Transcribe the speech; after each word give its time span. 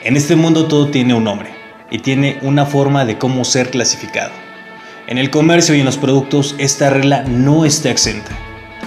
En 0.00 0.16
este 0.16 0.36
mundo 0.36 0.68
todo 0.68 0.90
tiene 0.92 1.12
un 1.12 1.24
nombre 1.24 1.50
y 1.90 1.98
tiene 1.98 2.38
una 2.42 2.66
forma 2.66 3.04
de 3.04 3.18
cómo 3.18 3.44
ser 3.44 3.70
clasificado. 3.70 4.30
En 5.08 5.18
el 5.18 5.28
comercio 5.28 5.74
y 5.74 5.80
en 5.80 5.86
los 5.86 5.98
productos 5.98 6.54
esta 6.58 6.88
regla 6.88 7.24
no 7.24 7.64
está 7.64 7.90
exenta. 7.90 8.30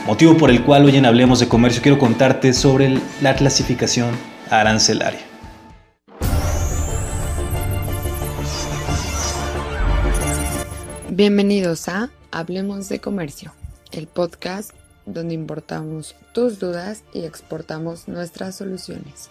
Motivo 0.05 0.37
por 0.37 0.49
el 0.49 0.63
cual 0.63 0.85
hoy 0.85 0.95
en 0.95 1.05
Hablemos 1.05 1.41
de 1.41 1.49
Comercio 1.49 1.81
quiero 1.81 1.99
contarte 1.99 2.53
sobre 2.53 2.97
la 3.21 3.35
clasificación 3.35 4.15
arancelaria. 4.49 5.19
Bienvenidos 11.09 11.89
a 11.89 12.09
Hablemos 12.31 12.87
de 12.87 12.99
Comercio, 12.99 13.53
el 13.91 14.07
podcast 14.07 14.71
donde 15.05 15.33
importamos 15.33 16.15
tus 16.33 16.57
dudas 16.57 17.03
y 17.13 17.25
exportamos 17.25 18.07
nuestras 18.07 18.55
soluciones. 18.55 19.29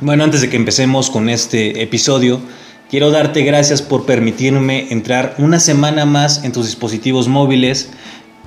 Bueno, 0.00 0.22
antes 0.22 0.42
de 0.42 0.48
que 0.48 0.56
empecemos 0.56 1.10
con 1.10 1.28
este 1.28 1.82
episodio, 1.82 2.40
quiero 2.88 3.10
darte 3.10 3.42
gracias 3.42 3.82
por 3.82 4.06
permitirme 4.06 4.86
entrar 4.92 5.34
una 5.38 5.58
semana 5.58 6.04
más 6.04 6.44
en 6.44 6.52
tus 6.52 6.66
dispositivos 6.66 7.26
móviles 7.26 7.90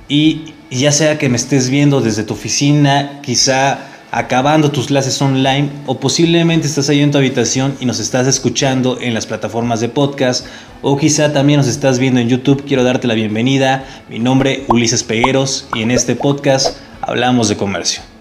y 0.08 0.54
ya 0.70 0.92
sea 0.92 1.18
que 1.18 1.28
me 1.28 1.36
estés 1.36 1.68
viendo 1.68 2.00
desde 2.00 2.24
tu 2.24 2.32
oficina, 2.32 3.20
quizá 3.22 3.80
acabando 4.12 4.70
tus 4.70 4.86
clases 4.86 5.20
online 5.20 5.68
o 5.84 6.00
posiblemente 6.00 6.66
estás 6.66 6.88
ahí 6.88 7.00
en 7.00 7.10
tu 7.10 7.18
habitación 7.18 7.76
y 7.80 7.84
nos 7.84 8.00
estás 8.00 8.26
escuchando 8.26 8.98
en 8.98 9.12
las 9.12 9.26
plataformas 9.26 9.80
de 9.80 9.90
podcast 9.90 10.46
o 10.80 10.96
quizá 10.96 11.34
también 11.34 11.58
nos 11.58 11.68
estás 11.68 11.98
viendo 11.98 12.18
en 12.18 12.30
YouTube, 12.30 12.64
quiero 12.66 12.82
darte 12.82 13.06
la 13.06 13.14
bienvenida. 13.14 13.84
Mi 14.08 14.18
nombre 14.18 14.62
es 14.62 14.70
Ulises 14.70 15.02
Pegueros 15.02 15.68
y 15.74 15.82
en 15.82 15.90
este 15.90 16.16
podcast 16.16 16.78
hablamos 17.02 17.50
de 17.50 17.58
comercio. 17.58 18.11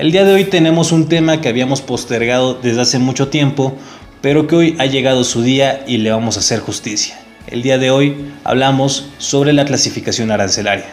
El 0.00 0.12
día 0.12 0.24
de 0.24 0.32
hoy 0.32 0.44
tenemos 0.44 0.92
un 0.92 1.10
tema 1.10 1.42
que 1.42 1.50
habíamos 1.50 1.82
postergado 1.82 2.54
desde 2.54 2.80
hace 2.80 2.98
mucho 2.98 3.28
tiempo, 3.28 3.76
pero 4.22 4.46
que 4.46 4.56
hoy 4.56 4.76
ha 4.78 4.86
llegado 4.86 5.24
su 5.24 5.42
día 5.42 5.84
y 5.86 5.98
le 5.98 6.10
vamos 6.10 6.38
a 6.38 6.40
hacer 6.40 6.60
justicia. 6.60 7.20
El 7.46 7.60
día 7.60 7.76
de 7.76 7.90
hoy 7.90 8.16
hablamos 8.42 9.10
sobre 9.18 9.52
la 9.52 9.66
clasificación 9.66 10.30
arancelaria. 10.30 10.86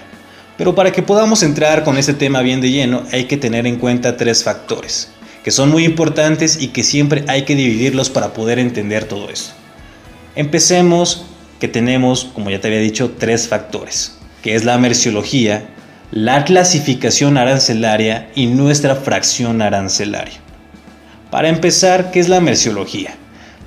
Pero 0.58 0.76
para 0.76 0.92
que 0.92 1.04
podamos 1.04 1.42
entrar 1.42 1.86
con 1.86 1.98
este 1.98 2.16
tema 2.16 2.42
bien 2.42 2.60
de 2.60 2.70
lleno 2.70 3.04
hay 3.14 3.28
que 3.28 3.38
tener 3.38 3.66
en 3.66 3.78
cuenta 3.78 4.18
tres 4.18 4.44
factores, 4.44 5.08
que 5.42 5.52
son 5.52 5.70
muy 5.70 5.86
importantes 5.86 6.62
y 6.62 6.68
que 6.68 6.84
siempre 6.84 7.24
hay 7.30 7.44
que 7.44 7.56
dividirlos 7.56 8.10
para 8.10 8.34
poder 8.34 8.60
entender 8.60 9.06
todo 9.06 9.30
esto. 9.30 9.54
Empecemos 10.36 11.24
que 11.62 11.70
tenemos, 11.70 12.26
como 12.26 12.50
ya 12.50 12.60
te 12.60 12.68
había 12.68 12.82
dicho, 12.82 13.14
tres 13.18 13.48
factores, 13.48 14.18
que 14.44 14.56
es 14.56 14.66
la 14.66 14.78
merciología, 14.78 15.70
la 16.12 16.46
clasificación 16.46 17.38
arancelaria 17.38 18.30
y 18.34 18.48
nuestra 18.48 18.96
fracción 18.96 19.62
arancelaria. 19.62 20.36
Para 21.30 21.50
empezar, 21.50 22.12
¿qué 22.12 22.22
es 22.22 22.30
la 22.30 22.40
merciología? 22.40 23.16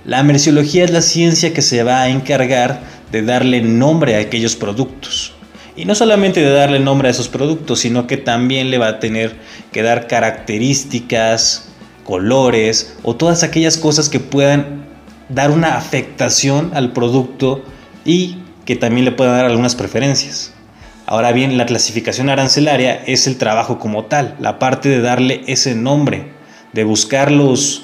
La 0.07 0.23
merciología 0.23 0.85
es 0.85 0.91
la 0.91 1.03
ciencia 1.03 1.53
que 1.53 1.61
se 1.61 1.83
va 1.83 2.01
a 2.01 2.09
encargar 2.09 2.81
de 3.13 3.21
darle 3.23 3.61
nombre 3.61 4.17
a 4.17 4.21
aquellos 4.21 4.57
productos. 4.57 5.35
Y 5.77 5.85
no 5.85 5.95
solamente 5.95 6.41
de 6.41 6.51
darle 6.51 6.81
nombre 6.81 7.09
a 7.09 7.11
esos 7.11 7.29
productos, 7.29 7.81
sino 7.81 8.07
que 8.07 8.17
también 8.17 8.71
le 8.71 8.79
va 8.79 8.89
a 8.89 8.99
tener 9.01 9.37
que 9.71 9.83
dar 9.83 10.07
características, 10.07 11.69
colores 12.05 12.97
o 13.03 13.17
todas 13.17 13.43
aquellas 13.43 13.77
cosas 13.77 14.09
que 14.09 14.19
puedan 14.19 14.87
dar 15.29 15.51
una 15.51 15.77
afectación 15.77 16.71
al 16.75 16.93
producto 16.93 17.63
y 18.07 18.39
que 18.65 18.77
también 18.77 19.05
le 19.05 19.13
puedan 19.13 19.37
dar 19.37 19.45
algunas 19.45 19.75
preferencias. 19.75 20.55
Ahora 21.11 21.33
bien, 21.33 21.58
la 21.58 21.66
clasificación 21.66 22.28
arancelaria 22.28 23.03
es 23.05 23.27
el 23.27 23.36
trabajo 23.36 23.80
como 23.80 24.05
tal, 24.05 24.36
la 24.39 24.61
parte 24.61 24.89
de 24.89 25.00
darle 25.00 25.41
ese 25.48 25.75
nombre, 25.75 26.27
de 26.72 26.84
buscar 26.84 27.33
los, 27.33 27.83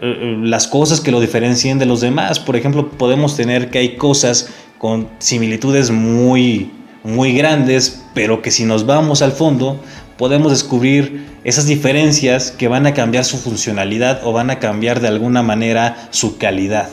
eh, 0.00 0.36
las 0.44 0.68
cosas 0.68 1.00
que 1.00 1.10
lo 1.10 1.20
diferencien 1.20 1.80
de 1.80 1.86
los 1.86 2.00
demás. 2.00 2.38
Por 2.38 2.54
ejemplo, 2.54 2.88
podemos 2.90 3.34
tener 3.34 3.70
que 3.70 3.78
hay 3.78 3.96
cosas 3.96 4.50
con 4.78 5.08
similitudes 5.18 5.90
muy, 5.90 6.70
muy 7.02 7.32
grandes, 7.32 8.04
pero 8.14 8.42
que 8.42 8.52
si 8.52 8.64
nos 8.64 8.86
vamos 8.86 9.22
al 9.22 9.32
fondo, 9.32 9.82
podemos 10.16 10.52
descubrir 10.52 11.26
esas 11.42 11.66
diferencias 11.66 12.52
que 12.52 12.68
van 12.68 12.86
a 12.86 12.94
cambiar 12.94 13.24
su 13.24 13.38
funcionalidad 13.38 14.20
o 14.22 14.32
van 14.32 14.50
a 14.50 14.60
cambiar 14.60 15.00
de 15.00 15.08
alguna 15.08 15.42
manera 15.42 16.06
su 16.12 16.38
calidad 16.38 16.88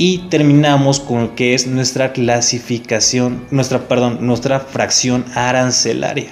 y 0.00 0.16
terminamos 0.30 0.98
con 0.98 1.20
lo 1.20 1.34
que 1.34 1.52
es 1.52 1.66
nuestra 1.66 2.14
clasificación, 2.14 3.44
nuestra, 3.50 3.86
perdón, 3.86 4.26
nuestra 4.26 4.58
fracción 4.60 5.26
arancelaria. 5.34 6.30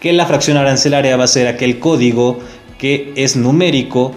Que 0.00 0.12
la 0.12 0.26
fracción 0.26 0.56
arancelaria 0.56 1.16
va 1.16 1.22
a 1.22 1.28
ser 1.28 1.46
aquel 1.46 1.78
código 1.78 2.40
que 2.76 3.12
es 3.14 3.36
numérico 3.36 4.16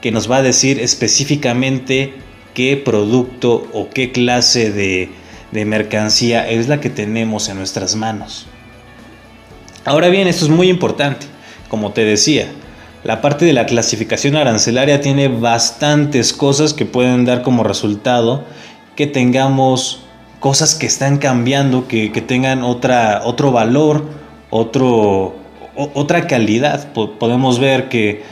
que 0.00 0.12
nos 0.12 0.30
va 0.30 0.38
a 0.38 0.42
decir 0.42 0.80
específicamente 0.80 2.14
qué 2.54 2.78
producto 2.78 3.68
o 3.74 3.90
qué 3.90 4.12
clase 4.12 4.72
de, 4.72 5.10
de 5.52 5.64
mercancía 5.66 6.48
es 6.48 6.68
la 6.68 6.80
que 6.80 6.88
tenemos 6.88 7.50
en 7.50 7.58
nuestras 7.58 7.96
manos. 7.96 8.46
Ahora 9.84 10.08
bien, 10.08 10.26
esto 10.26 10.46
es 10.46 10.50
muy 10.50 10.70
importante. 10.70 11.26
Como 11.68 11.92
te 11.92 12.06
decía, 12.06 12.50
la 13.04 13.20
parte 13.20 13.44
de 13.44 13.52
la 13.52 13.66
clasificación 13.66 14.36
arancelaria 14.36 15.00
tiene 15.00 15.28
bastantes 15.28 16.32
cosas 16.32 16.74
que 16.74 16.84
pueden 16.84 17.24
dar 17.24 17.42
como 17.42 17.62
resultado 17.62 18.44
que 18.96 19.06
tengamos 19.06 20.00
cosas 20.40 20.74
que 20.74 20.86
están 20.86 21.18
cambiando, 21.18 21.86
que, 21.86 22.08
tengan 22.26 22.64
otra, 22.64 23.22
otro 23.24 23.52
valor, 23.52 24.04
otro, 24.50 25.36
otra 25.76 26.26
calidad. 26.26 26.92
podemos 26.92 27.60
ver 27.60 27.88
que, 27.88 28.24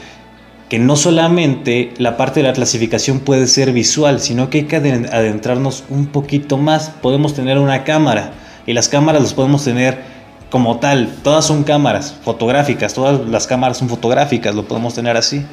que 0.67 0.77
no 0.77 0.97
solamente 0.97 1.93
la 1.97 2.17
parte 2.17 2.41
de 2.41 2.47
la 2.47 2.53
clasificación 2.53 3.21
puede 3.21 3.47
ser 3.47 3.71
visual, 3.71 4.19
sino 4.19 4.49
que 4.49 4.57
hay 4.57 4.63
que 4.65 4.75
adentrarnos 4.75 5.85
un 5.89 6.07
poquito 6.07 6.57
más. 6.57 6.89
Podemos 6.89 7.33
tener 7.33 7.57
una 7.57 7.85
cámara 7.85 8.33
y 8.65 8.73
las 8.73 8.89
cámaras 8.89 9.21
las 9.21 9.33
podemos 9.33 9.63
tener 9.63 10.16
como 10.49 10.77
tal, 10.77 11.09
todas 11.23 11.45
son 11.45 11.63
cámaras 11.63 12.15
fotográficas, 12.23 12.93
todas 12.93 13.27
las 13.27 13.47
cámaras 13.47 13.77
son 13.77 13.89
fotográficas, 13.89 14.55
lo 14.55 14.67
podemos 14.67 14.93
tener 14.93 15.17
así. 15.17 15.45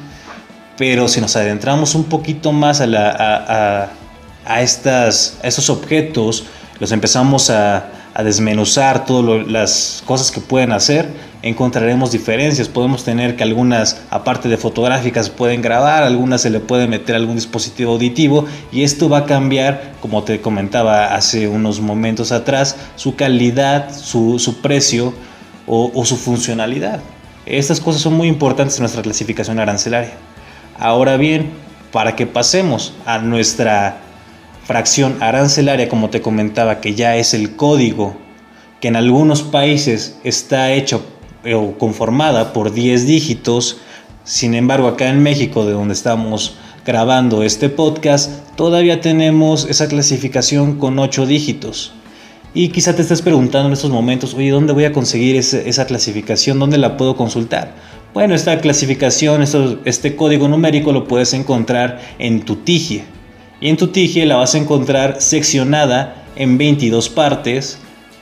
Pero 0.77 1.07
si 1.07 1.21
nos 1.21 1.35
adentramos 1.35 1.95
un 1.95 2.05
poquito 2.05 2.51
más 2.51 2.81
a, 2.81 2.85
a, 2.85 3.89
a, 4.45 4.61
estas, 4.61 5.37
estos 5.41 5.69
objetos, 5.69 6.45
los 6.79 6.91
empezamos 6.91 7.49
a, 7.49 7.91
desmenuzar 8.23 9.05
todas 9.05 9.45
las 9.45 10.01
cosas 10.05 10.31
que 10.31 10.39
pueden 10.39 10.71
hacer, 10.71 11.09
encontraremos 11.45 12.11
diferencias. 12.11 12.67
Podemos 12.67 13.03
tener 13.03 13.35
que 13.35 13.43
algunas, 13.43 14.01
aparte 14.09 14.49
de 14.49 14.57
fotográficas, 14.57 15.29
pueden 15.29 15.61
grabar, 15.61 16.03
algunas 16.03 16.41
se 16.41 16.49
le 16.49 16.59
puede 16.59 16.87
meter 16.87 17.15
algún 17.15 17.35
dispositivo 17.35 17.93
auditivo 17.93 18.45
y 18.71 18.83
esto 18.83 19.07
va 19.09 19.19
a 19.19 19.25
cambiar, 19.25 19.93
como 20.01 20.23
te 20.23 20.41
comentaba 20.41 21.15
hace 21.15 21.47
unos 21.47 21.79
momentos 21.79 22.31
atrás, 22.31 22.75
su 22.95 23.15
calidad, 23.15 23.95
su, 23.95 24.57
precio 24.61 25.13
o, 25.67 25.91
o 25.93 26.03
su 26.03 26.17
funcionalidad. 26.17 26.99
Estas 27.45 27.79
cosas 27.79 28.01
son 28.01 28.13
muy 28.13 28.27
importantes 28.27 28.77
en 28.77 28.81
nuestra 28.81 29.03
clasificación 29.03 29.59
arancelaria. 29.59 30.13
Ahora 30.79 31.15
bien, 31.15 31.51
para 31.91 32.15
que 32.15 32.25
pasemos 32.25 32.95
a 33.05 33.19
nuestra 33.19 33.99
fracción 34.65 35.21
arancelaria, 35.21 35.87
como 35.89 36.09
te 36.09 36.21
comentaba, 36.21 36.81
que 36.81 36.95
ya 36.95 37.15
es 37.17 37.35
el 37.35 37.55
código 37.55 38.17
que 38.81 38.87
en 38.89 38.95
algunos 38.95 39.43
países 39.43 40.17
está 40.23 40.71
hecho 40.73 41.05
o 41.53 41.77
conformada 41.77 42.53
por 42.53 42.73
10 42.73 43.05
dígitos. 43.05 43.77
Sin 44.23 44.53
embargo, 44.55 44.87
acá 44.87 45.09
en 45.09 45.21
México, 45.21 45.65
de 45.65 45.73
donde 45.73 45.93
estamos 45.93 46.55
grabando 46.85 47.43
este 47.43 47.69
podcast, 47.69 48.31
todavía 48.55 49.01
tenemos 49.01 49.65
esa 49.65 49.87
clasificación 49.87 50.77
con 50.77 50.97
8 50.97 51.25
dígitos. 51.25 51.93
Y 52.53 52.69
quizá 52.69 52.95
te 52.95 53.01
estés 53.01 53.21
preguntando 53.21 53.67
en 53.67 53.73
estos 53.73 53.91
momentos, 53.91 54.33
oye, 54.33 54.49
¿dónde 54.49 54.71
voy 54.71 54.85
a 54.85 54.93
conseguir 54.93 55.35
esa 55.35 55.85
clasificación? 55.85 56.57
¿Dónde 56.57 56.77
la 56.77 56.95
puedo 56.95 57.17
consultar? 57.17 57.73
Bueno, 58.13 58.33
esta 58.33 58.61
clasificación, 58.61 59.43
este 59.83 60.15
código 60.15 60.47
numérico 60.47 60.93
lo 60.93 61.05
puedes 61.05 61.33
encontrar 61.33 61.99
en 62.17 62.45
tu 62.45 62.55
TIGIE. 62.55 63.03
Y 63.59 63.67
en 63.67 63.75
tu 63.75 63.87
TIGIE 63.87 64.25
la 64.25 64.37
vas 64.37 64.55
a 64.55 64.57
encontrar 64.57 65.21
seccionada 65.21 66.23
en 66.37 66.57
22 66.57 67.09
partes 67.09 67.77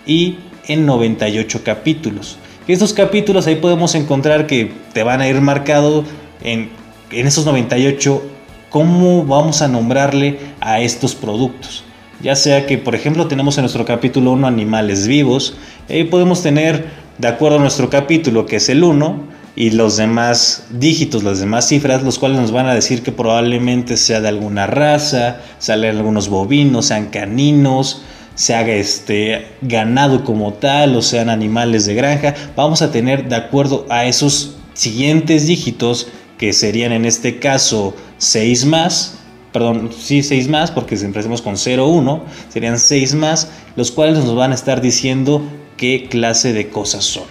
y 0.07 0.37
en 0.67 0.87
98 0.87 1.61
capítulos. 1.63 2.37
Estos 2.67 2.93
capítulos 2.93 3.45
ahí 3.45 3.55
podemos 3.55 3.93
encontrar 3.93 4.47
que 4.47 4.71
te 4.93 5.03
van 5.03 5.19
a 5.19 5.27
ir 5.27 5.41
marcado 5.41 6.05
en, 6.41 6.69
en 7.11 7.27
esos 7.27 7.45
98 7.45 8.23
cómo 8.69 9.25
vamos 9.25 9.61
a 9.61 9.67
nombrarle 9.67 10.39
a 10.61 10.79
estos 10.79 11.13
productos. 11.13 11.83
Ya 12.21 12.37
sea 12.37 12.65
que, 12.65 12.77
por 12.77 12.95
ejemplo, 12.95 13.27
tenemos 13.27 13.57
en 13.57 13.63
nuestro 13.63 13.83
capítulo 13.83 14.31
1 14.31 14.47
animales 14.47 15.07
vivos, 15.07 15.57
ahí 15.89 16.05
podemos 16.05 16.41
tener, 16.41 16.85
de 17.17 17.27
acuerdo 17.27 17.57
a 17.57 17.61
nuestro 17.61 17.89
capítulo, 17.89 18.45
que 18.45 18.55
es 18.55 18.69
el 18.69 18.85
1, 18.85 19.33
y 19.55 19.71
los 19.71 19.97
demás 19.97 20.67
dígitos, 20.71 21.23
las 21.23 21.39
demás 21.39 21.67
cifras, 21.67 22.01
los 22.01 22.17
cuales 22.17 22.39
nos 22.39 22.51
van 22.51 22.67
a 22.67 22.73
decir 22.73 23.03
que 23.03 23.11
probablemente 23.11 23.97
sea 23.97 24.21
de 24.21 24.29
alguna 24.29 24.67
raza, 24.67 25.41
salen 25.59 25.97
algunos 25.97 26.29
bovinos, 26.29 26.87
sean 26.87 27.07
caninos, 27.07 28.03
se 28.35 28.55
haga 28.55 28.73
este 28.73 29.47
ganado 29.61 30.23
como 30.23 30.53
tal 30.53 30.95
o 30.95 31.01
sean 31.01 31.29
animales 31.29 31.85
de 31.85 31.95
granja, 31.95 32.33
vamos 32.55 32.81
a 32.81 32.91
tener 32.91 33.27
de 33.29 33.35
acuerdo 33.35 33.85
a 33.89 34.05
esos 34.05 34.55
siguientes 34.73 35.47
dígitos 35.47 36.07
que 36.37 36.53
serían 36.53 36.91
en 36.91 37.05
este 37.05 37.39
caso 37.39 37.95
6 38.17 38.65
más, 38.65 39.19
perdón, 39.51 39.91
sí 39.97 40.23
6 40.23 40.47
más, 40.49 40.71
porque 40.71 40.97
si 40.97 41.05
empecemos 41.05 41.41
con 41.41 41.57
0, 41.57 41.87
1, 41.87 42.23
serían 42.49 42.79
6 42.79 43.15
más, 43.15 43.49
los 43.75 43.91
cuales 43.91 44.17
nos 44.17 44.35
van 44.35 44.51
a 44.51 44.55
estar 44.55 44.81
diciendo 44.81 45.41
qué 45.77 46.07
clase 46.09 46.53
de 46.53 46.69
cosas 46.69 47.05
son. 47.05 47.25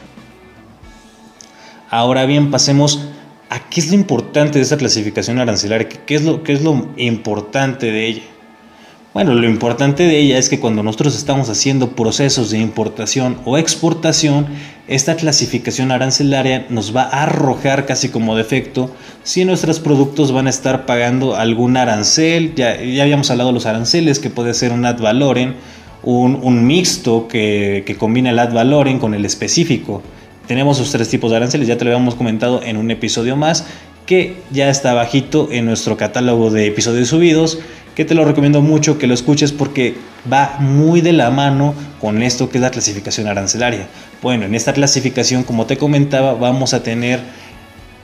Ahora 1.90 2.24
bien, 2.24 2.50
pasemos 2.50 3.00
a 3.50 3.68
qué 3.68 3.80
es 3.80 3.88
lo 3.88 3.96
importante 3.96 4.58
de 4.58 4.62
esta 4.62 4.78
clasificación 4.78 5.38
arancelaria, 5.38 5.86
qué 5.88 6.14
es 6.14 6.24
lo, 6.24 6.42
qué 6.42 6.54
es 6.54 6.62
lo 6.62 6.88
importante 6.96 7.90
de 7.90 8.06
ella. 8.06 8.22
Bueno, 9.14 9.34
lo 9.34 9.46
importante 9.46 10.04
de 10.04 10.18
ella 10.18 10.38
es 10.38 10.48
que 10.48 10.58
cuando 10.58 10.82
nosotros 10.82 11.14
estamos 11.14 11.50
haciendo 11.50 11.90
procesos 11.90 12.50
de 12.50 12.58
importación 12.58 13.36
o 13.44 13.58
exportación, 13.58 14.46
esta 14.88 15.16
clasificación 15.16 15.90
arancelaria 15.90 16.64
nos 16.70 16.96
va 16.96 17.02
a 17.02 17.24
arrojar 17.24 17.84
casi 17.84 18.08
como 18.08 18.34
defecto 18.36 18.90
si 19.22 19.44
nuestros 19.44 19.80
productos 19.80 20.32
van 20.32 20.46
a 20.46 20.50
estar 20.50 20.86
pagando 20.86 21.36
algún 21.36 21.76
arancel. 21.76 22.54
Ya, 22.54 22.70
habíamos 23.02 23.30
hablado 23.30 23.50
de 23.50 23.54
los 23.54 23.66
aranceles, 23.66 24.18
que 24.18 24.30
puede 24.30 24.54
ser 24.54 24.72
un 24.72 24.86
ad 24.86 24.98
valorem, 24.98 25.56
un, 26.02 26.66
mixto 26.66 27.28
que, 27.28 27.82
que, 27.84 27.96
combina 27.96 28.30
el 28.30 28.38
ad 28.38 28.54
valorem 28.54 28.98
con 28.98 29.12
el 29.12 29.26
específico. 29.26 30.02
Tenemos 30.46 30.78
esos 30.78 30.90
tres 30.90 31.10
tipos 31.10 31.30
de 31.30 31.36
aranceles, 31.36 31.68
ya 31.68 31.76
te 31.76 31.84
lo 31.84 31.90
habíamos 31.90 32.14
comentado 32.14 32.62
en 32.62 32.78
un 32.78 32.90
episodio 32.90 33.36
más, 33.36 33.66
que 34.06 34.36
ya 34.50 34.70
está 34.70 34.94
bajito 34.94 35.48
en 35.52 35.66
nuestro 35.66 35.98
catálogo 35.98 36.50
de 36.50 36.66
episodios 36.66 37.08
subidos 37.08 37.58
que 37.94 38.04
te 38.04 38.14
lo 38.14 38.24
recomiendo 38.24 38.62
mucho 38.62 38.98
que 38.98 39.06
lo 39.06 39.14
escuches 39.14 39.52
porque 39.52 39.96
va 40.30 40.56
muy 40.60 41.00
de 41.00 41.12
la 41.12 41.30
mano 41.30 41.74
con 42.00 42.22
esto 42.22 42.48
que 42.48 42.58
es 42.58 42.62
la 42.62 42.70
clasificación 42.70 43.26
arancelaria. 43.26 43.86
Bueno, 44.22 44.44
en 44.44 44.54
esta 44.54 44.72
clasificación, 44.72 45.42
como 45.42 45.66
te 45.66 45.76
comentaba, 45.76 46.34
vamos 46.34 46.74
a 46.74 46.82
tener 46.82 47.20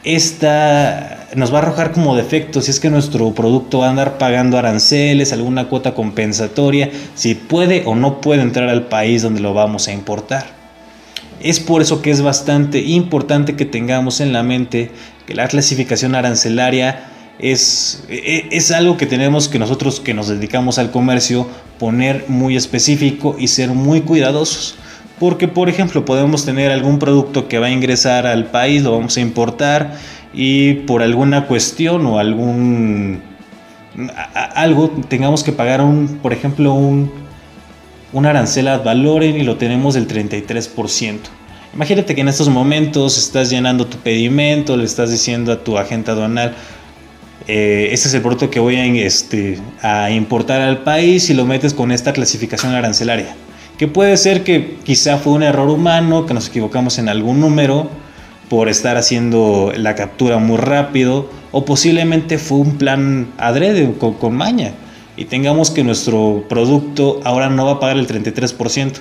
esta, 0.04 1.26
nos 1.34 1.52
va 1.52 1.58
a 1.58 1.62
arrojar 1.62 1.92
como 1.92 2.16
defecto 2.16 2.60
si 2.60 2.70
es 2.70 2.80
que 2.80 2.90
nuestro 2.90 3.32
producto 3.32 3.80
va 3.80 3.86
a 3.86 3.90
andar 3.90 4.18
pagando 4.18 4.58
aranceles, 4.58 5.32
alguna 5.32 5.68
cuota 5.68 5.94
compensatoria, 5.94 6.90
si 7.14 7.34
puede 7.34 7.82
o 7.86 7.94
no 7.94 8.20
puede 8.20 8.42
entrar 8.42 8.68
al 8.68 8.88
país 8.88 9.22
donde 9.22 9.40
lo 9.40 9.54
vamos 9.54 9.88
a 9.88 9.92
importar. 9.92 10.58
Es 11.40 11.60
por 11.60 11.82
eso 11.82 12.02
que 12.02 12.10
es 12.10 12.20
bastante 12.20 12.80
importante 12.80 13.54
que 13.54 13.64
tengamos 13.64 14.20
en 14.20 14.32
la 14.32 14.42
mente 14.42 14.90
que 15.26 15.34
la 15.34 15.46
clasificación 15.46 16.14
arancelaria 16.14 17.10
es, 17.38 18.04
e, 18.08 18.48
es, 18.50 18.70
algo 18.70 18.96
que 18.96 19.06
tenemos 19.06 19.48
que 19.48 19.58
nosotros 19.58 20.00
que 20.00 20.14
nos 20.14 20.28
dedicamos 20.28 20.78
al 20.78 20.90
comercio 20.90 21.46
poner 21.78 22.24
muy 22.28 22.56
específico 22.56 23.36
y 23.38 23.48
ser 23.48 23.70
muy 23.70 24.00
cuidadosos. 24.02 24.76
Porque, 25.18 25.48
por 25.48 25.68
ejemplo, 25.68 26.04
podemos 26.04 26.44
tener 26.44 26.70
algún 26.70 26.98
producto 26.98 27.48
que 27.48 27.58
va 27.58 27.66
a 27.66 27.70
ingresar 27.70 28.26
al 28.26 28.46
país, 28.46 28.82
lo 28.82 28.92
vamos 28.92 29.16
a 29.16 29.20
importar 29.20 29.96
y 30.32 30.74
por 30.74 31.02
alguna 31.02 31.46
cuestión 31.46 32.06
o 32.06 32.18
algún 32.18 33.22
algo 34.54 34.90
tengamos 35.08 35.42
que 35.42 35.52
pagar 35.52 35.80
un, 35.80 36.20
por 36.22 36.32
ejemplo, 36.32 36.72
un, 36.72 37.10
un 38.12 38.26
arancel 38.26 38.68
ad 38.68 38.86
y 38.94 39.42
lo 39.42 39.56
tenemos 39.56 39.94
del 39.94 40.06
33%. 40.06 41.18
Imagínate 41.74 42.14
que 42.14 42.20
en 42.20 42.28
estos 42.28 42.48
momentos 42.48 43.18
estás 43.18 43.50
llenando 43.50 43.86
tu 43.86 43.98
pedimento, 43.98 44.76
le 44.76 44.84
estás 44.84 45.10
diciendo 45.10 45.52
a 45.52 45.62
tu 45.64 45.76
agente 45.76 46.10
aduanal, 46.10 46.54
eh, 47.48 47.88
este 47.92 48.08
es 48.08 48.14
el 48.14 48.20
producto 48.20 48.50
que 48.50 48.60
voy 48.60 48.76
a, 48.76 48.84
este, 48.84 49.58
a 49.80 50.10
importar 50.10 50.60
al 50.60 50.82
país 50.82 51.30
y 51.30 51.34
lo 51.34 51.46
metes 51.46 51.72
con 51.72 51.90
esta 51.90 52.12
clasificación 52.12 52.74
arancelaria. 52.74 53.34
Que 53.78 53.88
puede 53.88 54.18
ser 54.18 54.44
que 54.44 54.76
quizá 54.84 55.16
fue 55.16 55.32
un 55.32 55.42
error 55.42 55.70
humano, 55.70 56.26
que 56.26 56.34
nos 56.34 56.48
equivocamos 56.48 56.98
en 56.98 57.08
algún 57.08 57.40
número 57.40 57.88
por 58.50 58.68
estar 58.68 58.98
haciendo 58.98 59.72
la 59.74 59.94
captura 59.94 60.36
muy 60.36 60.58
rápido, 60.58 61.30
o 61.50 61.64
posiblemente 61.64 62.36
fue 62.36 62.58
un 62.58 62.76
plan 62.76 63.28
adrede 63.38 63.94
con, 63.98 64.14
con 64.14 64.36
maña 64.36 64.72
y 65.16 65.24
tengamos 65.24 65.70
que 65.70 65.82
nuestro 65.84 66.44
producto 66.50 67.20
ahora 67.24 67.48
no 67.48 67.64
va 67.64 67.72
a 67.72 67.80
pagar 67.80 67.96
el 67.96 68.06
33%. 68.06 68.98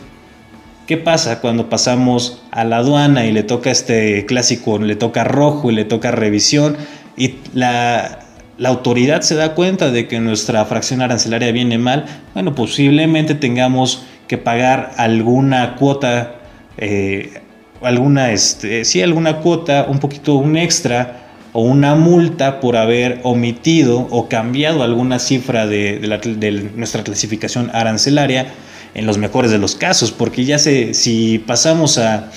¿Qué 0.85 0.95
pasa 0.95 1.41
cuando 1.41 1.69
pasamos 1.69 2.43
a 2.51 2.63
la 2.63 2.77
aduana 2.77 3.25
y 3.25 3.33
le 3.33 3.43
toca 3.43 3.71
este 3.71 4.25
clásico, 4.25 4.79
le 4.79 4.95
toca 4.95 5.25
rojo 5.25 5.69
y 5.69 5.75
le 5.75 5.83
toca 5.83 6.11
revisión 6.11 6.77
y 7.17 7.35
la, 7.53 8.26
la 8.57 8.69
autoridad 8.69 9.21
se 9.21 9.35
da 9.35 9.53
cuenta 9.53 9.91
de 9.91 10.07
que 10.07 10.19
nuestra 10.19 10.65
fracción 10.65 11.01
arancelaria 11.01 11.51
viene 11.51 11.77
mal, 11.77 12.05
bueno, 12.33 12.55
posiblemente 12.55 13.35
tengamos 13.35 14.03
que 14.27 14.37
pagar 14.37 14.93
alguna 14.97 15.75
cuota, 15.75 16.35
eh, 16.77 17.41
alguna, 17.81 18.31
este, 18.31 18.83
sí, 18.83 19.01
alguna 19.01 19.37
cuota, 19.37 19.85
un 19.87 19.99
poquito, 19.99 20.35
un 20.35 20.57
extra 20.57 21.27
o 21.53 21.61
una 21.61 21.95
multa 21.95 22.59
por 22.59 22.77
haber 22.77 23.21
omitido 23.23 24.07
o 24.11 24.27
cambiado 24.27 24.83
alguna 24.83 25.19
cifra 25.19 25.65
de, 25.67 25.99
de, 25.99 26.51
nuestra 26.75 27.03
clasificación 27.03 27.69
arancelaria 27.73 28.47
en 28.95 29.05
los 29.05 29.17
mejores 29.17 29.51
de 29.51 29.59
los 29.59 29.75
casos, 29.75 30.11
porque 30.11 30.45
ya 30.45 30.57
sé, 30.57 30.93
si 30.93 31.39
pasamos 31.39 31.99
a, 31.99 32.31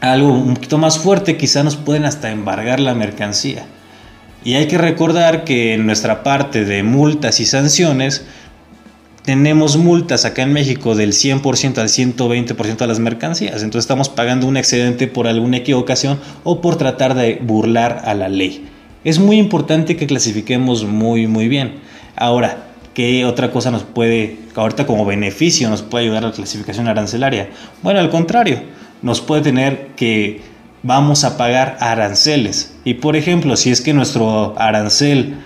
a 0.00 0.12
algo 0.12 0.32
un 0.32 0.54
poquito 0.54 0.78
más 0.78 0.98
fuerte, 0.98 1.36
quizá 1.36 1.62
nos 1.62 1.76
pueden 1.76 2.06
hasta 2.06 2.30
embargar 2.30 2.80
la 2.80 2.94
mercancía. 2.94 3.66
Y 4.44 4.54
hay 4.54 4.66
que 4.66 4.78
recordar 4.78 5.44
que 5.44 5.74
en 5.74 5.86
nuestra 5.86 6.22
parte 6.22 6.64
de 6.64 6.82
multas 6.82 7.40
y 7.40 7.46
sanciones, 7.46 8.24
tenemos 9.28 9.76
multas 9.76 10.24
acá 10.24 10.42
en 10.42 10.54
México 10.54 10.94
del 10.94 11.12
100% 11.12 11.76
al 11.76 11.88
120% 11.88 12.76
de 12.78 12.86
las 12.86 12.98
mercancías. 12.98 13.62
Entonces 13.62 13.84
estamos 13.84 14.08
pagando 14.08 14.46
un 14.46 14.56
excedente 14.56 15.06
por 15.06 15.26
alguna 15.26 15.58
equivocación 15.58 16.18
o 16.44 16.62
por 16.62 16.76
tratar 16.76 17.14
de 17.14 17.38
burlar 17.42 18.02
a 18.06 18.14
la 18.14 18.30
ley. 18.30 18.66
Es 19.04 19.18
muy 19.18 19.36
importante 19.36 19.96
que 19.96 20.06
clasifiquemos 20.06 20.84
muy 20.84 21.26
muy 21.26 21.46
bien. 21.48 21.74
Ahora, 22.16 22.68
¿qué 22.94 23.26
otra 23.26 23.50
cosa 23.50 23.70
nos 23.70 23.82
puede, 23.82 24.38
ahorita 24.54 24.86
como 24.86 25.04
beneficio 25.04 25.68
nos 25.68 25.82
puede 25.82 26.06
ayudar 26.06 26.24
a 26.24 26.28
la 26.28 26.32
clasificación 26.32 26.88
arancelaria? 26.88 27.50
Bueno, 27.82 28.00
al 28.00 28.08
contrario, 28.08 28.62
nos 29.02 29.20
puede 29.20 29.42
tener 29.42 29.88
que 29.94 30.40
vamos 30.82 31.24
a 31.24 31.36
pagar 31.36 31.76
aranceles. 31.80 32.74
Y 32.84 32.94
por 32.94 33.16
ejemplo, 33.16 33.56
si 33.56 33.70
es 33.70 33.80
que 33.80 33.92
nuestro 33.92 34.54
arancel 34.58 35.36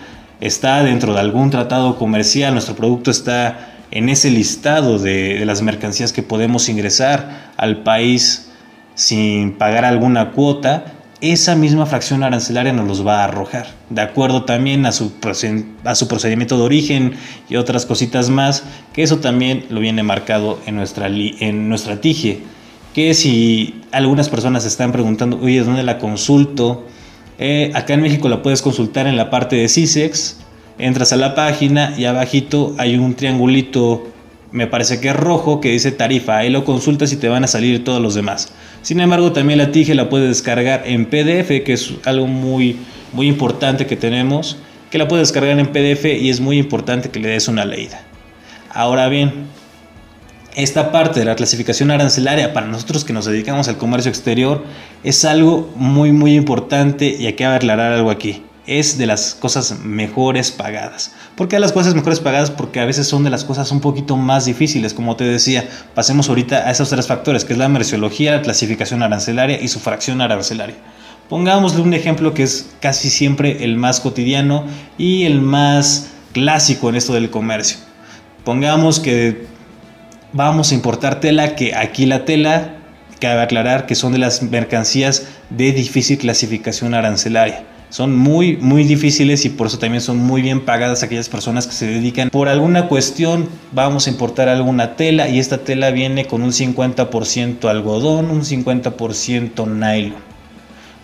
está 0.40 0.82
dentro 0.82 1.14
de 1.14 1.20
algún 1.20 1.50
tratado 1.50 1.96
comercial, 1.96 2.52
nuestro 2.52 2.74
producto 2.74 3.10
está 3.10 3.72
en 3.90 4.08
ese 4.08 4.30
listado 4.30 4.98
de, 4.98 5.44
las 5.44 5.62
mercancías 5.62 6.12
que 6.12 6.22
podemos 6.22 6.68
ingresar 6.68 7.52
al 7.56 7.82
país 7.82 8.50
sin 8.94 9.52
pagar 9.52 9.84
alguna 9.84 10.30
cuota, 10.32 10.84
esa 11.20 11.54
misma 11.54 11.86
fracción 11.86 12.24
arancelaria 12.24 12.72
nos 12.72 12.88
los 12.88 13.06
va 13.06 13.20
a 13.20 13.24
arrojar, 13.24 13.68
de 13.90 14.00
acuerdo 14.00 14.44
también 14.44 14.86
a 14.86 14.92
su, 14.92 15.12
procedimiento 15.18 16.56
de 16.56 16.62
origen 16.62 17.14
y 17.48 17.56
otras 17.56 17.86
cositas 17.86 18.28
más, 18.28 18.64
que 18.92 19.04
eso 19.04 19.18
también 19.18 19.66
lo 19.70 19.78
viene 19.78 20.02
marcado 20.02 20.58
en 20.66 20.74
nuestra, 20.74 21.06
en 21.06 21.68
nuestra 21.68 22.00
TIGE 22.00 22.42
que 22.94 23.14
si 23.14 23.80
algunas 23.90 24.28
personas 24.28 24.64
están 24.64 24.92
preguntando, 24.92 25.38
oye, 25.40 25.62
¿dónde 25.62 25.82
la 25.82 25.98
consulto? 25.98 26.86
Eh, 27.38 27.70
acá 27.74 27.94
en 27.94 28.02
México 28.02 28.28
la 28.28 28.42
puedes 28.42 28.62
consultar 28.62 29.06
en 29.06 29.16
la 29.16 29.30
parte 29.30 29.56
de 29.56 29.68
CISEX, 29.68 30.38
entras 30.78 31.12
a 31.12 31.16
la 31.16 31.34
página 31.34 31.94
y 31.96 32.04
abajito 32.04 32.74
hay 32.78 32.96
un 32.96 33.14
triangulito, 33.14 34.08
me 34.50 34.66
parece 34.66 35.00
que 35.00 35.08
es 35.08 35.16
rojo, 35.16 35.60
que 35.60 35.70
dice 35.70 35.92
tarifa, 35.92 36.38
ahí 36.38 36.50
lo 36.50 36.64
consultas 36.64 37.12
y 37.12 37.16
te 37.16 37.28
van 37.28 37.44
a 37.44 37.46
salir 37.46 37.82
todos 37.84 38.02
los 38.02 38.14
demás. 38.14 38.52
Sin 38.82 39.00
embargo, 39.00 39.32
también 39.32 39.58
la 39.58 39.72
TIGE 39.72 39.94
la 39.94 40.08
puedes 40.08 40.28
descargar 40.28 40.82
en 40.86 41.06
PDF, 41.06 41.64
que 41.64 41.72
es 41.72 41.94
algo 42.04 42.26
muy, 42.26 42.76
muy 43.12 43.28
importante 43.28 43.86
que 43.86 43.96
tenemos, 43.96 44.58
que 44.90 44.98
la 44.98 45.08
puedes 45.08 45.28
descargar 45.28 45.58
en 45.58 45.68
PDF 45.68 46.04
y 46.04 46.28
es 46.28 46.40
muy 46.40 46.58
importante 46.58 47.08
que 47.08 47.18
le 47.18 47.28
des 47.28 47.48
una 47.48 47.64
leída. 47.64 48.02
Ahora 48.70 49.08
bien, 49.08 49.32
esta 50.54 50.92
parte 50.92 51.20
de 51.20 51.26
la 51.26 51.34
clasificación 51.34 51.90
arancelaria 51.90 52.52
para 52.52 52.66
nosotros 52.66 53.04
que 53.04 53.12
nos 53.12 53.24
dedicamos 53.24 53.68
al 53.68 53.78
comercio 53.78 54.10
exterior 54.10 54.64
es 55.02 55.24
algo 55.24 55.72
muy 55.76 56.12
muy 56.12 56.34
importante 56.34 57.16
y 57.18 57.26
hay 57.26 57.32
que 57.34 57.46
aclarar 57.46 57.92
algo 57.92 58.10
aquí. 58.10 58.42
Es 58.66 58.96
de 58.96 59.06
las 59.06 59.34
cosas 59.34 59.80
mejores 59.80 60.52
pagadas. 60.52 61.12
¿Por 61.36 61.48
qué 61.48 61.56
de 61.56 61.60
las 61.60 61.72
cosas 61.72 61.94
mejores 61.94 62.20
pagadas? 62.20 62.50
Porque 62.50 62.78
a 62.78 62.84
veces 62.84 63.08
son 63.08 63.24
de 63.24 63.30
las 63.30 63.44
cosas 63.44 63.72
un 63.72 63.80
poquito 63.80 64.16
más 64.16 64.44
difíciles, 64.44 64.94
como 64.94 65.16
te 65.16 65.24
decía. 65.24 65.68
Pasemos 65.94 66.28
ahorita 66.28 66.68
a 66.68 66.70
esos 66.70 66.88
tres 66.88 67.08
factores, 67.08 67.44
que 67.44 67.54
es 67.54 67.58
la 67.58 67.68
merciología, 67.68 68.36
la 68.36 68.42
clasificación 68.42 69.02
arancelaria 69.02 69.60
y 69.60 69.66
su 69.66 69.80
fracción 69.80 70.20
arancelaria. 70.20 70.76
Pongámosle 71.28 71.80
un 71.80 71.94
ejemplo 71.94 72.34
que 72.34 72.44
es 72.44 72.70
casi 72.78 73.10
siempre 73.10 73.64
el 73.64 73.76
más 73.78 73.98
cotidiano 73.98 74.64
y 74.96 75.24
el 75.24 75.40
más 75.40 76.10
clásico 76.32 76.88
en 76.88 76.96
esto 76.96 77.14
del 77.14 77.30
comercio. 77.30 77.78
Pongamos 78.44 79.00
que 79.00 79.46
vamos 80.32 80.72
a 80.72 80.74
importar 80.74 81.20
tela, 81.20 81.54
que 81.54 81.74
aquí 81.74 82.06
la 82.06 82.24
tela, 82.24 82.76
cabe 83.20 83.40
aclarar 83.42 83.86
que 83.86 83.94
son 83.94 84.12
de 84.12 84.18
las 84.18 84.42
mercancías 84.42 85.28
de 85.50 85.72
difícil 85.72 86.18
clasificación 86.18 86.94
arancelaria. 86.94 87.64
Son 87.88 88.16
muy, 88.16 88.56
muy 88.56 88.84
difíciles 88.84 89.44
y 89.44 89.50
por 89.50 89.66
eso 89.66 89.78
también 89.78 90.00
son 90.00 90.16
muy 90.16 90.40
bien 90.40 90.64
pagadas 90.64 91.02
aquellas 91.02 91.28
personas 91.28 91.66
que 91.66 91.74
se 91.74 91.86
dedican. 91.86 92.30
Por 92.30 92.48
alguna 92.48 92.88
cuestión 92.88 93.50
vamos 93.72 94.06
a 94.06 94.10
importar 94.10 94.48
alguna 94.48 94.96
tela 94.96 95.28
y 95.28 95.38
esta 95.38 95.58
tela 95.58 95.90
viene 95.90 96.24
con 96.24 96.42
un 96.42 96.52
50% 96.52 97.68
algodón, 97.68 98.30
un 98.30 98.42
50% 98.42 99.66
nylon. 99.68 100.32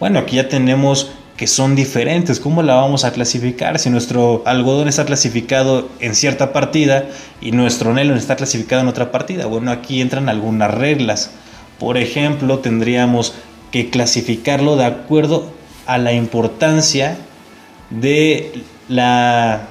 Bueno, 0.00 0.20
aquí 0.20 0.36
ya 0.36 0.48
tenemos 0.48 1.10
que 1.38 1.46
son 1.46 1.76
diferentes. 1.76 2.40
¿Cómo 2.40 2.62
la 2.62 2.74
vamos 2.74 3.04
a 3.04 3.12
clasificar? 3.12 3.78
Si 3.78 3.88
nuestro 3.88 4.42
algodón 4.44 4.88
está 4.88 5.06
clasificado 5.06 5.88
en 6.00 6.16
cierta 6.16 6.52
partida 6.52 7.06
y 7.40 7.52
nuestro 7.52 7.94
nylon 7.94 8.18
está 8.18 8.34
clasificado 8.34 8.82
en 8.82 8.88
otra 8.88 9.12
partida. 9.12 9.46
Bueno, 9.46 9.70
aquí 9.70 10.00
entran 10.00 10.28
algunas 10.28 10.74
reglas. 10.74 11.30
Por 11.78 11.96
ejemplo, 11.96 12.58
tendríamos 12.58 13.34
que 13.70 13.88
clasificarlo 13.88 14.76
de 14.76 14.86
acuerdo 14.86 15.52
a 15.86 15.96
la 15.96 16.12
importancia 16.12 17.16
de 17.90 18.64
la, 18.88 19.68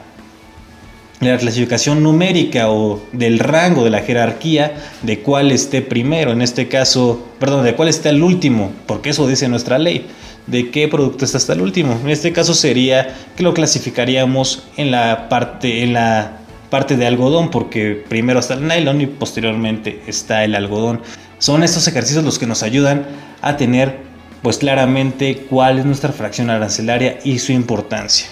la 1.19 1.37
clasificación 1.37 2.03
numérica 2.03 2.69
o 2.69 3.01
del 3.11 3.39
rango 3.39 3.83
de 3.83 3.89
la 3.89 4.01
jerarquía 4.01 4.73
de 5.01 5.19
cuál 5.19 5.51
esté 5.51 5.81
primero, 5.81 6.31
en 6.31 6.41
este 6.41 6.67
caso, 6.67 7.25
perdón, 7.39 7.65
de 7.65 7.73
cuál 7.75 7.89
esté 7.89 8.09
el 8.09 8.21
último, 8.21 8.71
porque 8.85 9.09
eso 9.09 9.27
dice 9.27 9.47
nuestra 9.47 9.79
ley 9.79 10.05
de 10.47 10.71
qué 10.71 10.87
producto 10.87 11.25
está 11.25 11.37
hasta 11.37 11.53
el 11.53 11.61
último. 11.61 11.99
En 12.03 12.09
este 12.09 12.31
caso 12.31 12.53
sería 12.53 13.15
que 13.35 13.43
lo 13.43 13.53
clasificaríamos 13.53 14.63
en 14.77 14.91
la 14.91 15.29
parte, 15.29 15.83
en 15.83 15.93
la 15.93 16.37
parte 16.69 16.97
de 16.97 17.05
algodón, 17.05 17.51
porque 17.51 18.03
primero 18.07 18.39
está 18.39 18.55
el 18.55 18.67
nylon 18.67 19.01
y 19.01 19.07
posteriormente 19.07 20.01
está 20.07 20.43
el 20.43 20.55
algodón. 20.55 21.01
Son 21.37 21.63
estos 21.63 21.87
ejercicios 21.87 22.23
los 22.23 22.39
que 22.39 22.47
nos 22.47 22.63
ayudan 22.63 23.05
a 23.41 23.57
tener 23.57 24.07
pues 24.41 24.57
claramente 24.57 25.45
cuál 25.49 25.79
es 25.79 25.85
nuestra 25.85 26.11
fracción 26.11 26.49
arancelaria 26.49 27.19
y 27.23 27.39
su 27.39 27.51
importancia. 27.51 28.27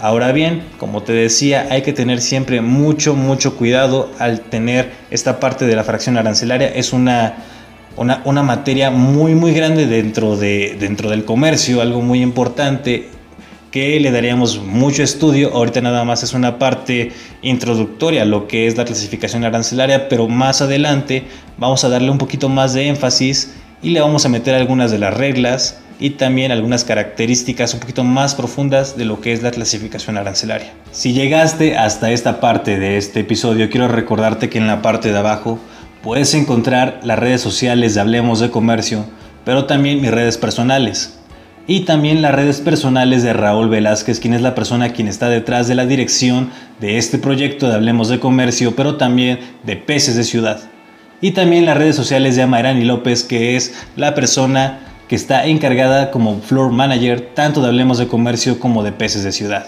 Ahora 0.00 0.32
bien, 0.32 0.62
como 0.78 1.02
te 1.02 1.12
decía, 1.12 1.68
hay 1.70 1.82
que 1.82 1.92
tener 1.92 2.20
siempre 2.20 2.60
mucho, 2.60 3.14
mucho 3.14 3.56
cuidado 3.56 4.10
al 4.18 4.40
tener 4.40 4.90
esta 5.10 5.38
parte 5.38 5.66
de 5.66 5.76
la 5.76 5.84
fracción 5.84 6.16
arancelaria. 6.16 6.68
Es 6.68 6.92
una 6.92 7.36
una, 7.96 8.42
materia 8.42 8.90
muy 8.90 9.34
muy 9.34 9.52
grande 9.52 9.86
dentro, 9.86 10.36
de, 10.36 10.76
dentro 10.78 11.10
del 11.10 11.24
comercio, 11.24 11.80
algo 11.80 12.00
muy 12.00 12.22
importante 12.22 13.08
que 13.70 13.98
le 14.00 14.10
daríamos 14.10 14.62
mucho 14.62 15.02
estudio. 15.02 15.52
Ahorita 15.54 15.80
nada 15.80 16.04
más 16.04 16.22
es 16.22 16.34
una 16.34 16.58
parte 16.58 17.12
introductoria, 17.42 18.24
lo 18.24 18.46
que 18.46 18.66
es 18.66 18.76
la 18.76 18.84
clasificación 18.84 19.44
arancelaria, 19.44 20.08
pero 20.08 20.28
más 20.28 20.62
adelante 20.62 21.24
vamos 21.56 21.84
a 21.84 21.88
darle 21.88 22.10
un 22.10 22.18
poquito 22.18 22.48
más 22.48 22.74
de 22.74 22.88
énfasis 22.88 23.54
y 23.82 23.90
le 23.90 24.00
vamos 24.00 24.24
a 24.24 24.28
meter 24.28 24.54
algunas 24.54 24.90
de 24.90 24.98
las 24.98 25.14
reglas 25.14 25.81
y 26.02 26.10
también 26.10 26.52
algunas 26.52 26.84
características 26.84 27.72
un 27.72 27.80
poquito 27.80 28.04
más 28.04 28.34
profundas 28.34 28.96
de 28.96 29.06
lo 29.06 29.20
que 29.20 29.32
es 29.32 29.42
la 29.42 29.52
clasificación 29.52 30.18
arancelaria. 30.18 30.72
Si 30.90 31.12
llegaste 31.12 31.78
hasta 31.78 32.10
esta 32.10 32.40
parte 32.40 32.78
de 32.78 32.98
este 32.98 33.20
episodio, 33.20 33.70
quiero 33.70 33.88
recordarte 33.88 34.50
que 34.50 34.58
en 34.58 34.66
la 34.66 34.82
parte 34.82 35.12
de 35.12 35.18
abajo 35.18 35.58
Puedes 36.02 36.34
encontrar 36.34 36.98
las 37.04 37.16
redes 37.16 37.40
sociales 37.40 37.94
de 37.94 38.00
Hablemos 38.00 38.40
de 38.40 38.50
Comercio, 38.50 39.04
pero 39.44 39.66
también 39.66 40.00
mis 40.00 40.10
redes 40.10 40.36
personales. 40.36 41.16
Y 41.68 41.82
también 41.82 42.22
las 42.22 42.34
redes 42.34 42.60
personales 42.60 43.22
de 43.22 43.32
Raúl 43.32 43.68
Velázquez, 43.68 44.18
quien 44.18 44.34
es 44.34 44.42
la 44.42 44.56
persona 44.56 44.92
quien 44.92 45.06
está 45.06 45.28
detrás 45.28 45.68
de 45.68 45.76
la 45.76 45.86
dirección 45.86 46.50
de 46.80 46.98
este 46.98 47.18
proyecto 47.18 47.68
de 47.68 47.74
Hablemos 47.74 48.08
de 48.08 48.18
Comercio, 48.18 48.74
pero 48.74 48.96
también 48.96 49.38
de 49.62 49.76
Peces 49.76 50.16
de 50.16 50.24
Ciudad. 50.24 50.58
Y 51.20 51.30
también 51.30 51.66
las 51.66 51.76
redes 51.76 51.94
sociales 51.94 52.34
de 52.34 52.42
Amairani 52.42 52.84
López, 52.84 53.22
que 53.22 53.54
es 53.54 53.72
la 53.94 54.12
persona 54.16 54.80
que 55.12 55.16
está 55.16 55.44
encargada 55.44 56.10
como 56.10 56.40
floor 56.40 56.72
manager 56.72 57.34
tanto 57.34 57.60
de 57.60 57.68
Hablemos 57.68 57.98
de 57.98 58.08
Comercio 58.08 58.58
como 58.58 58.82
de 58.82 58.92
Peces 58.92 59.22
de 59.22 59.32
Ciudad. 59.32 59.66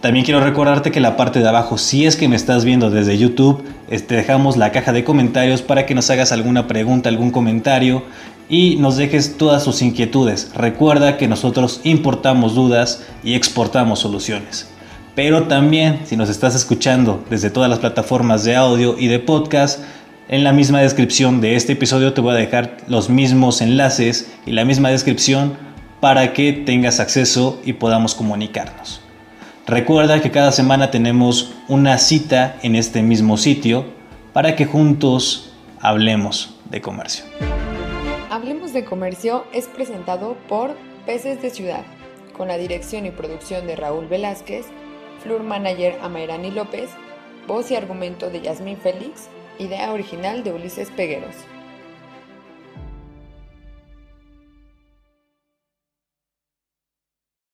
También 0.00 0.24
quiero 0.24 0.40
recordarte 0.40 0.90
que 0.90 0.98
la 0.98 1.14
parte 1.14 1.40
de 1.40 1.48
abajo, 1.50 1.76
si 1.76 2.06
es 2.06 2.16
que 2.16 2.26
me 2.26 2.36
estás 2.36 2.64
viendo 2.64 2.88
desde 2.88 3.18
YouTube, 3.18 3.62
te 3.86 4.14
dejamos 4.14 4.56
la 4.56 4.72
caja 4.72 4.94
de 4.94 5.04
comentarios 5.04 5.60
para 5.60 5.84
que 5.84 5.94
nos 5.94 6.08
hagas 6.08 6.32
alguna 6.32 6.66
pregunta, 6.68 7.10
algún 7.10 7.32
comentario 7.32 8.02
y 8.48 8.76
nos 8.76 8.96
dejes 8.96 9.36
todas 9.36 9.64
tus 9.64 9.82
inquietudes. 9.82 10.50
Recuerda 10.54 11.18
que 11.18 11.28
nosotros 11.28 11.82
importamos 11.84 12.54
dudas 12.54 13.04
y 13.22 13.34
exportamos 13.34 13.98
soluciones. 13.98 14.68
Pero 15.14 15.48
también, 15.48 16.00
si 16.06 16.16
nos 16.16 16.30
estás 16.30 16.54
escuchando 16.54 17.22
desde 17.28 17.50
todas 17.50 17.68
las 17.68 17.80
plataformas 17.80 18.44
de 18.44 18.56
audio 18.56 18.96
y 18.98 19.08
de 19.08 19.18
podcast, 19.18 19.80
en 20.28 20.42
la 20.42 20.52
misma 20.52 20.80
descripción 20.80 21.40
de 21.40 21.54
este 21.54 21.74
episodio 21.74 22.12
te 22.12 22.20
voy 22.20 22.32
a 22.34 22.38
dejar 22.38 22.78
los 22.88 23.08
mismos 23.08 23.60
enlaces 23.60 24.32
y 24.44 24.52
la 24.52 24.64
misma 24.64 24.90
descripción 24.90 25.56
para 26.00 26.32
que 26.32 26.52
tengas 26.52 27.00
acceso 27.00 27.60
y 27.64 27.74
podamos 27.74 28.14
comunicarnos. 28.14 29.00
Recuerda 29.66 30.20
que 30.20 30.30
cada 30.30 30.52
semana 30.52 30.90
tenemos 30.90 31.54
una 31.68 31.98
cita 31.98 32.56
en 32.62 32.74
este 32.74 33.02
mismo 33.02 33.36
sitio 33.36 33.84
para 34.32 34.56
que 34.56 34.66
juntos 34.66 35.52
hablemos 35.80 36.56
de 36.70 36.80
comercio. 36.80 37.24
Hablemos 38.30 38.72
de 38.72 38.84
comercio 38.84 39.44
es 39.52 39.66
presentado 39.66 40.36
por 40.48 40.76
Peces 41.06 41.40
de 41.40 41.50
Ciudad, 41.50 41.84
con 42.36 42.48
la 42.48 42.58
dirección 42.58 43.06
y 43.06 43.10
producción 43.10 43.66
de 43.66 43.76
Raúl 43.76 44.06
Velázquez, 44.06 44.66
Flur 45.22 45.42
Manager 45.42 45.98
Amairani 46.02 46.50
López, 46.50 46.90
voz 47.46 47.70
y 47.70 47.76
argumento 47.76 48.28
de 48.28 48.42
Yasmín 48.42 48.76
Félix, 48.76 49.28
idea 49.58 49.92
original 49.92 50.42
de 50.44 50.52
Ulises 50.52 50.90
Pegueros. 50.90 51.34